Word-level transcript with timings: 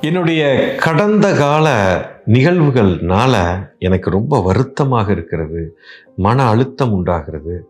என்னுடைய 0.00 0.74
கடந்த 0.74 1.34
கால 1.34 1.98
நிகழ்வுகள்னால 2.26 3.64
எனக்கு 3.78 4.10
ரொம்ப 4.10 4.42
வருத்தமாக 4.42 5.12
இருக்கிறது. 5.12 5.78
மன 6.16 6.42
அழுத்தம் 6.42 6.92
உண்டாகிறது. 6.92 7.68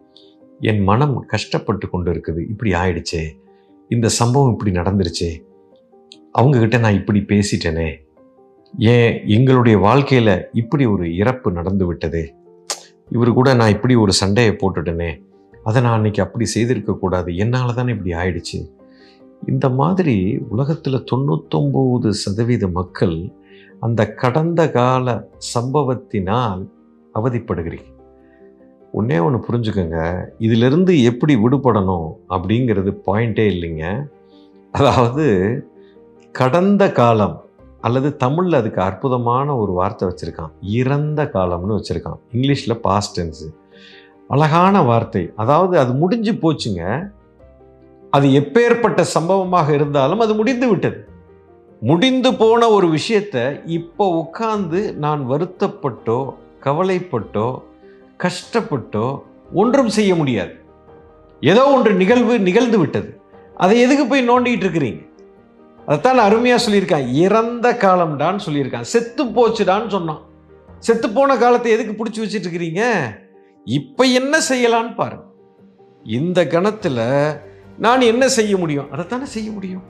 என் 0.61 0.83
மனம் 0.83 1.25
கஷ்டப்பட்டு 1.27 1.91
கொண்டு 1.91 2.13
இருக்குது. 2.13 2.39
இப்படி 2.39 2.71
ஆயிடுச்சே. 2.71 3.41
இந்த 3.89 4.09
சம்பவம் 4.09 4.51
இப்படி 4.51 4.71
நடந்துருச்சே. 4.71 5.43
அவங்கக்கிட்ட 6.39 6.79
நான் 6.79 6.95
இப்படி 6.95 7.25
பேசிட்டேனே. 7.27 7.95
ஏன் 8.79 9.23
எங்களுடைய 9.27 9.79
வாழ்க்கையில் 9.79 10.49
இப்படி 10.53 10.85
ஒரு 10.85 11.17
இறப்பு 11.17 11.53
நடந்து 11.53 11.87
விட்டது. 11.87 12.35
இவர் 13.11 13.33
கூட 13.33 13.55
நான் 13.55 13.71
இப்படி 13.71 13.95
ஒரு 13.95 14.13
சண்டையை 14.13 14.53
போட்டுட்டேனே. 14.53 15.23
அதை 15.65 15.83
நான் 15.83 15.95
அன்னைக்கு 15.95 16.23
அப்படி 16.23 16.51
செய்திருக்கக்கூடாது. 16.55 17.37
என்னால் 17.37 17.75
தானே 17.75 17.93
இப்படி 17.93 18.11
ஆயிடுச்சு. 18.11 18.78
இந்த 19.47 19.69
மாதிரி 19.69 20.39
உலகத்தில் 20.49 21.07
தொண்ணூத்தொம்பது 21.13 22.09
சதவீத 22.09 22.69
மக்கள் 22.69 23.33
அந்த 23.81 24.15
கடந்த 24.15 24.71
கால 24.71 25.29
சம்பவத்தினால் 25.55 26.69
அவதிப்படுகிறீங்க. 27.15 27.97
ஒன்றே 28.93 29.19
ஒன்று 29.19 29.45
புரிஞ்சுக்கோங்க. 29.49 30.29
இதிலிருந்து 30.39 31.03
எப்படி 31.03 31.37
விடுபடணும் 31.37 32.09
அப்படிங்கிறது 32.29 33.01
பாயிண்டே 33.07 33.47
இல்லைங்க. 33.55 34.11
அதாவது 34.71 35.27
கடந்த 36.33 36.93
காலம் 36.93 37.45
அல்லது 37.81 38.17
தமிழில் 38.17 38.53
அதுக்கு 38.53 38.81
அற்புதமான 38.83 39.57
ஒரு 39.57 39.73
வார்த்தை 39.73 40.09
வச்சுருக்கான். 40.09 40.53
இறந்த 40.61 41.25
காலம்னு 41.25 41.79
வச்சுருக்கான். 41.79 42.19
இங்கிலீஷில் 42.33 42.81
பாஸ்டென்ஸு 42.83 43.49
அழகான 44.29 44.83
வார்த்தை. 44.83 45.31
அதாவது 45.37 45.79
அது 45.79 45.93
முடிஞ்சு 45.93 46.33
போச்சுங்க. 46.33 47.13
அது 48.11 48.27
எப்பேற்பட்ட 48.41 49.01
சம்பவமாக 49.01 49.73
இருந்தாலும் 49.75 50.23
அது 50.25 50.35
முடிந்து 50.35 50.69
விட்டது. 50.69 50.99
முடிந்து 51.83 52.35
போன 52.35 52.71
ஒரு 52.71 52.87
விஷயத்தை 52.89 53.43
இப்போ 53.65 54.05
உட்கார்ந்து 54.21 54.81
நான் 55.05 55.21
வருத்தப்பட்டோ 55.31 56.21
கவலைப்பட்டோ 56.65 57.49
கஷ்டப்பட்டோ 58.25 59.07
ஒன்றும் 59.53 59.89
செய்ய 59.89 60.15
முடியாது. 60.15 60.55
ஏதோ 61.41 61.65
ஒன்று 61.75 61.93
நிகழ்வு 61.95 62.35
நிகழ்ந்து 62.39 62.79
விட்டது. 62.79 63.11
அதை 63.55 63.81
எதுக்கு 63.81 64.07
போய் 64.07 64.29
நோண்டிகிட்டு 64.31 64.65
இருக்கிறீங்க? 64.67 65.03
அதைத்தான் 65.87 66.19
அருமையாக 66.19 66.63
சொல்லியிருக்கான். 66.65 67.07
இறந்த 67.25 67.69
காலம்டான்னு 67.85 68.45
சொல்லியிருக்கான். 68.47 68.89
செத்து 68.95 69.25
போச்சுடான்னு 69.25 69.87
சொன்னான். 69.87 70.23
செத்து 70.79 71.11
போன 71.11 71.37
காலத்தை 71.37 71.71
எதுக்கு 71.73 71.93
பிடிச்சி 71.99 72.21
வச்சுட்டு 72.23 72.49
இருக்கிறீங்க? 72.49 72.83
இப்போ 73.67 74.05
என்ன 74.21 74.41
செய்யலான்னு 74.49 74.93
பாருங்க. 74.95 75.25
இந்த 76.19 76.47
கணத்தில் 76.47 77.03
நான் 77.79 78.01
என்ன 78.01 78.29
செய்ய 78.29 78.57
முடியும்? 78.57 78.87
அதைத்தானே 78.93 79.23
செய்ய 79.23 79.51
முடியும். 79.51 79.83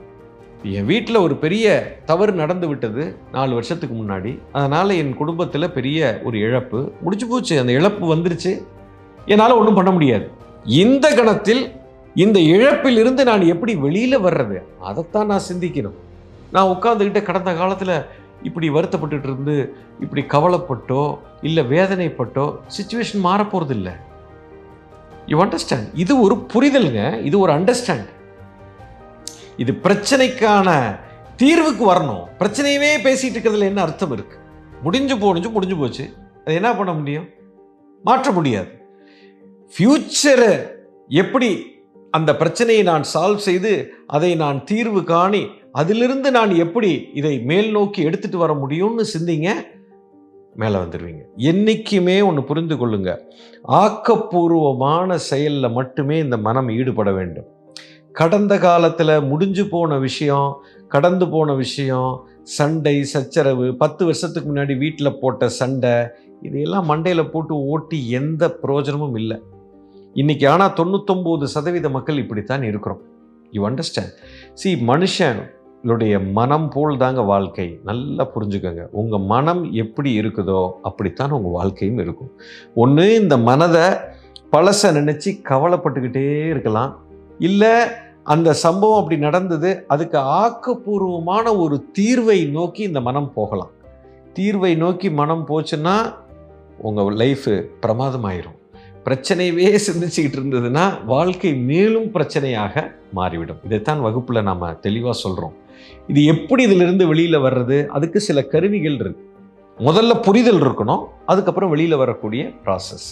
என் 0.63 0.85
வீட்டில் 0.85 1.15
ஒரு 1.15 1.35
பெரிய 1.35 1.97
தவறு 2.05 2.31
நடந்து 2.31 2.67
விட்டது 2.67 3.15
நாலு 3.31 3.53
வருஷத்துக்கு 3.53 3.95
முன்னாடி. 3.95 4.39
அதனால் 4.51 4.89
என் 4.89 5.13
குடும்பத்தில் 5.13 5.71
பெரிய 5.71 6.21
ஒரு 6.23 6.39
இழப்பு. 6.39 6.91
முடிச்சு 7.01 7.27
போச்சு. 7.27 7.59
அந்த 7.59 7.71
இழப்பு 7.71 8.15
வந்துருச்சு. 8.15 8.63
என்னால் 9.25 9.51
ஒன்றும் 9.51 9.73
பண்ண 9.73 9.91
முடியாது. 9.91 10.31
இந்த 10.65 11.13
கணத்தில் 11.13 11.71
இந்த 12.15 12.39
இழப்பிலிருந்து 12.39 13.23
நான் 13.23 13.41
எப்படி 13.41 13.75
வெளியில் 13.75 14.19
வர்றது? 14.19 14.61
அதைத்தான் 14.79 15.25
நான் 15.25 15.47
சிந்திக்கணும். 15.53 15.97
நான் 16.51 16.67
உட்காந்துக்கிட்ட 16.67 17.21
கடந்த 17.21 17.53
காலத்தில் 17.53 18.05
இப்படி 18.43 18.69
வருத்தப்பட்டுட்டு 18.69 19.23
இருந்து 19.23 19.75
இப்படி 19.99 20.25
கவலைப்பட்டோ 20.27 21.17
இல்லை 21.41 21.63
வேதனைப்பட்டோ 21.63 22.55
சுச்சுவேஷன் 22.77 23.23
மாறப்போகிறது 23.23 23.69
இல்லை 23.69 23.91
யூ 25.25 25.43
அண்டர்ஸ்டாண்ட் 25.45 25.89
இது 25.93 26.21
ஒரு 26.21 26.35
புரிதலுங்க 26.53 27.23
இது 27.23 27.39
ஒரு 27.39 27.51
அண்டர்ஸ்டாண்ட் 27.51 28.09
இது 29.57 29.71
பிரச்சனைக்கான 29.71 30.99
தீர்வுக்கு 31.37 31.83
வரணும். 31.93 32.25
பிரச்சனையவே 32.39 32.91
பேசிகிட்டு 33.03 33.35
இருக்கிறதுல 33.35 33.59
என்ன 33.59 33.81
அர்த்தம் 33.81 34.17
இருக்குது 34.17 34.37
முடிஞ்சு 34.83 35.15
போனிஞ்சு 35.15 35.51
முடிஞ்சு 35.51 35.77
போச்சு. 35.77 36.13
அது 36.45 36.53
என்ன 36.53 36.75
பண்ண 36.75 36.93
முடியும்? 36.93 37.29
மாற்ற 38.03 38.31
முடியாது. 38.31 38.67
ஃப்யூச்சரை 39.73 40.53
எப்படி 41.07 41.77
அந்த 42.11 42.35
பிரச்சனையை 42.35 42.83
நான் 42.83 43.03
சால்வ் 43.13 43.35
செய்து 43.35 43.93
அதை 44.07 44.35
நான் 44.35 44.63
தீர்வு 44.63 45.03
காணி 45.03 45.47
அதிலிருந்து 45.71 46.31
நான் 46.31 46.55
எப்படி 46.55 47.09
இதை 47.13 47.39
மேல் 47.39 47.71
நோக்கி 47.71 48.05
எடுத்துகிட்டு 48.05 48.35
வர 48.35 48.53
முடியும்னு 48.53 49.05
சிந்திங்க. 49.13 49.49
மேலே 50.61 50.77
வந்துடுவீங்க 50.81 51.23
என்றைக்குமே 51.49 52.15
ஒன்று 52.29 52.41
புரிந்து 52.49 52.75
கொள்ளுங்க 52.75 53.11
ஆக்கப்பூர்வமான 53.83 55.17
செயலில் 55.29 55.75
மட்டுமே 55.77 56.17
இந்த 56.25 56.37
மனம் 56.47 56.69
ஈடுபட 56.77 57.09
வேண்டும். 57.17 57.47
கடந்த 58.19 58.53
காலத்தில் 58.65 59.13
முடிஞ்சு 59.31 59.63
போன 59.73 59.97
விஷயம் 60.05 60.49
கடந்து 60.93 61.25
போன 61.33 61.53
விஷயம் 61.63 62.11
சண்டை 62.57 62.95
சச்சரவு 63.13 63.67
பத்து 63.81 64.01
வருஷத்துக்கு 64.05 64.47
முன்னாடி 64.49 64.75
வீட்டில் 64.77 65.19
போட்ட 65.21 65.49
சண்டை 65.59 65.93
இதையெல்லாம் 66.47 66.89
மண்டையில் 66.91 67.31
போட்டு 67.33 67.53
ஓட்டி 67.73 67.99
எந்த 68.19 68.43
பிரயோஜனமும் 68.61 69.17
இல்லை. 69.21 69.37
இன்றைக்கி 70.15 70.45
ஆனால் 70.53 70.75
தொண்ணூத்தொம்பது 70.79 71.47
சதவீத 71.55 71.89
மக்கள் 71.89 72.21
இப்படித்தான் 72.23 72.63
இருக்கிறோம். 72.63 73.01
யூ 73.55 73.61
அண்டர்ஸ்டாண்ட் 73.69 74.15
சி 74.61 74.69
மனுஷன் 74.91 75.39
உங்களுடைய 75.81 76.19
மனம் 76.19 76.69
போல் 76.69 76.97
தாங்க 76.97 77.21
வாழ்க்கை. 77.21 77.79
நல்லா 77.83 78.27
புரிஞ்சுக்கோங்க. 78.35 78.85
உங்கள் 78.91 79.19
மனம் 79.19 79.71
எப்படி 79.71 80.19
இருக்குதோ 80.19 80.71
அப்படித்தான் 80.81 81.31
உங்கள் 81.31 81.51
வாழ்க்கையும் 81.51 81.97
இருக்கும். 81.97 82.31
ஒன்று 82.75 83.21
இந்த 83.21 83.37
மனதை 83.37 83.81
பழசை 84.51 84.89
நினச்சி 84.97 85.29
கவலைப்பட்டுக்கிட்டே 85.49 86.47
இருக்கலாம். 86.49 86.99
இல்லை 87.39 87.71
அந்த 88.23 88.53
சம்பவம் 88.53 88.97
அப்படி 88.97 89.19
நடந்தது 89.19 89.85
அதுக்கு 89.87 90.19
ஆக்கப்பூர்வமான 90.19 91.57
ஒரு 91.57 91.85
தீர்வை 91.99 92.49
நோக்கி 92.49 92.83
இந்த 92.83 93.01
மனம் 93.01 93.33
போகலாம். 93.33 93.71
தீர்வை 94.39 94.77
நோக்கி 94.77 95.09
மனம் 95.09 95.47
போச்சுன்னா 95.47 96.13
உங்கள் 96.77 97.05
லைஃபு 97.05 97.65
பிரமாதமாயிரும். 97.81 98.57
பிரச்சனையவே 99.05 99.79
சிந்திச்சுக்கிட்டு 99.87 100.37
இருந்ததுன்னா 100.39 101.05
வாழ்க்கை 101.05 101.55
மேலும் 101.55 102.03
பிரச்சனையாக 102.03 102.91
மாறிவிடும். 103.13 103.59
இதைத்தான் 103.63 104.01
வகுப்பில் 104.01 104.43
நாம் 104.43 104.79
தெளிவாக 104.79 105.17
சொல்கிறோம் 105.17 105.55
இது 106.07 106.23
எப்படி 106.25 106.63
இதிலிருந்து 106.63 107.07
வெளியில் 107.07 107.37
வர்றது? 107.37 107.87
அதுக்கு 107.87 108.19
சில 108.19 108.43
கருவிகள் 108.43 108.95
இருக்கு. 108.95 109.27
முதல்ல 109.77 110.21
புரிதல் 110.21 110.61
இருக்கணும். 110.61 111.05
அதுக்கப்புறம் 111.25 111.69
வெளியில் 111.69 111.95
வரக்கூடிய 111.95 112.51
ப்ராசஸ் 112.65 113.07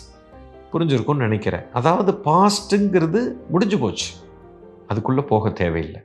புரிஞ்சிருக்கும்னு 0.74 1.16
நினைக்கிறேன். 1.16 1.62
அதாவது 1.74 2.12
பாஸ்ட்டுங்கிறது 2.12 3.32
முடிஞ்சு 3.50 3.80
போச்சு. 3.80 4.14
அதுக்குள்ளே 4.88 5.22
போக 5.22 5.50
தேவையில்லை. 5.50 6.02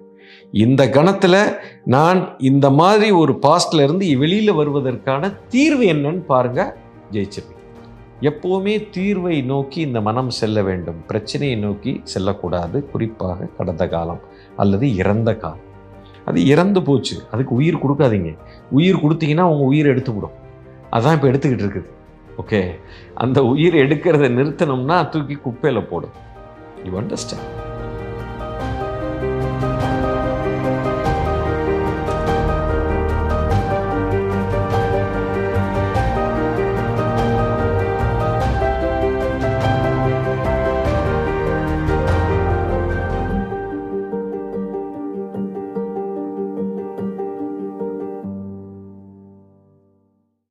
இந்த 0.53 0.91
கணத்தில் 0.91 1.55
நான் 1.85 2.35
இந்த 2.39 2.71
மாதிரி 2.71 3.11
ஒரு 3.11 3.39
பாஸ்ட்ல 3.43 3.83
இருந்து 3.83 4.19
வெளியில் 4.19 4.53
வருவதற்கான 4.53 5.47
தீர்வு 5.49 5.83
என்னன்னு 5.83 6.21
பாருங்க 6.21 6.77
ஜெயிச்சிருப்பேன் 7.11 7.61
எப்போவுமே 8.21 8.89
தீர்வை 8.97 9.45
நோக்கி 9.45 9.81
இந்த 9.81 10.01
மனம் 10.01 10.31
செல்ல 10.31 10.63
வேண்டும். 10.63 11.07
பிரச்சனையை 11.07 11.59
நோக்கி 11.59 12.01
செல்லக்கூடாது. 12.05 12.91
குறிப்பாக 12.91 13.49
கடந்த 13.57 13.89
காலம் 13.89 14.21
அல்லது 14.57 14.97
இறந்த 14.97 15.37
காலம். 15.37 15.71
அது 16.25 16.47
இறந்து 16.47 16.83
போச்சு. 16.83 17.17
அதுக்கு 17.31 17.55
உயிர் 17.55 17.83
கொடுக்காதீங்க. 17.85 18.37
உயிர் 18.71 19.03
கொடுத்தீங்கன்னா 19.05 19.47
உங்கள் 19.53 19.71
உயிர் 19.73 19.87
எடுத்து 19.87 20.15
விடும் 20.15 20.37
அதான் 20.91 21.15
இப்போ 21.15 21.29
எடுத்துக்கிட்டு 21.29 21.65
இருக்குது. 21.67 21.89
ஓகே? 22.37 22.61
அந்த 23.15 23.45
உயிர் 23.45 23.75
எடுக்கிறத 23.75 24.29
நிறுத்தணும்னா 24.39 25.09
தூக்கி 25.09 25.35
குப்பையில் 25.35 25.89
போடும். 25.89 26.17
You 26.85 26.93
understand 27.01 27.72